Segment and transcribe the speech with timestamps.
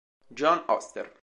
[0.33, 1.13] John Oster